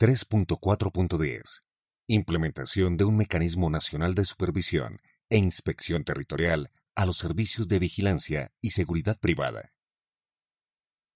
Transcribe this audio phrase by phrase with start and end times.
[0.00, 1.64] 3.4.10
[2.06, 8.52] Implementación de un mecanismo nacional de supervisión e inspección territorial a los servicios de vigilancia
[8.60, 9.72] y seguridad privada.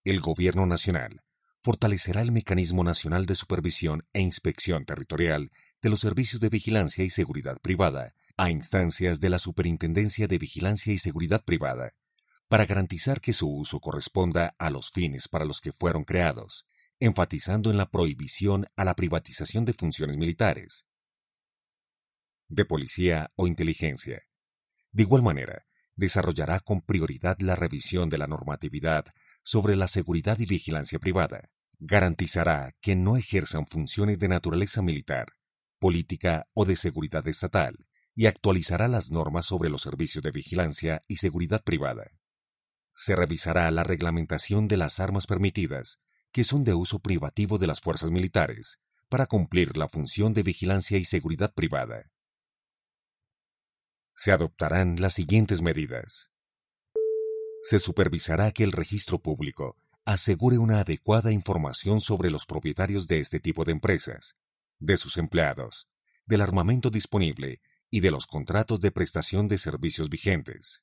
[0.03, 1.23] El Gobierno Nacional
[1.61, 7.11] fortalecerá el mecanismo nacional de supervisión e inspección territorial de los servicios de vigilancia y
[7.11, 11.95] seguridad privada a instancias de la Superintendencia de Vigilancia y Seguridad Privada,
[12.49, 16.67] para garantizar que su uso corresponda a los fines para los que fueron creados
[17.05, 20.87] enfatizando en la prohibición a la privatización de funciones militares,
[22.49, 24.23] de policía o inteligencia.
[24.93, 29.07] De igual manera, desarrollará con prioridad la revisión de la normatividad
[29.43, 31.51] sobre la seguridad y vigilancia privada.
[31.81, 35.33] Garantizará que no ejerzan funciones de naturaleza militar,
[35.81, 41.17] política o de seguridad estatal y actualizará las normas sobre los servicios de vigilancia y
[41.17, 42.13] seguridad privada.
[42.95, 45.99] Se revisará la reglamentación de las armas permitidas
[46.33, 50.97] que son de uso privativo de las fuerzas militares para cumplir la función de vigilancia
[50.97, 52.11] y seguridad privada.
[54.15, 56.31] Se adoptarán las siguientes medidas.
[57.63, 63.39] Se supervisará que el registro público asegure una adecuada información sobre los propietarios de este
[63.39, 64.37] tipo de empresas,
[64.79, 65.89] de sus empleados,
[66.25, 67.61] del armamento disponible
[67.91, 70.83] y de los contratos de prestación de servicios vigentes.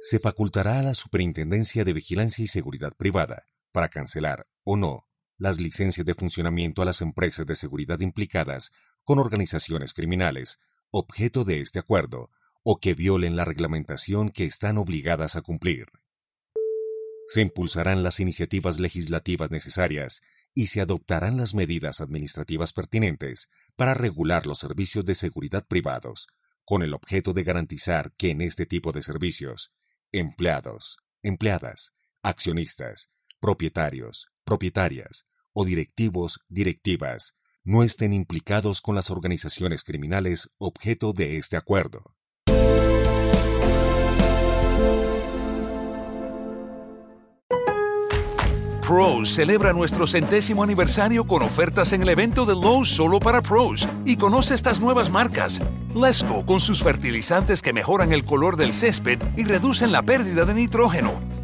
[0.00, 5.08] Se facultará a la Superintendencia de Vigilancia y Seguridad Privada para cancelar o no
[5.38, 8.72] las licencias de funcionamiento a las empresas de seguridad implicadas
[9.04, 10.58] con organizaciones criminales,
[10.90, 12.30] objeto de este acuerdo,
[12.64, 15.86] o que violen la reglamentación que están obligadas a cumplir.
[17.28, 20.22] Se impulsarán las iniciativas legislativas necesarias
[20.54, 26.26] y se adoptarán las medidas administrativas pertinentes para regular los servicios de seguridad privados,
[26.64, 29.72] con el objeto de garantizar que en este tipo de servicios,
[30.10, 37.34] empleados, empleadas, accionistas, propietarios, propietarias o directivos, directivas
[37.64, 42.14] no estén implicados con las organizaciones criminales objeto de este acuerdo.
[48.88, 53.86] Pros celebra nuestro centésimo aniversario con ofertas en el evento de Lowe's solo para pros
[54.06, 55.60] y conoce estas nuevas marcas.
[55.94, 60.54] Lesco con sus fertilizantes que mejoran el color del césped y reducen la pérdida de
[60.54, 61.20] nitrógeno.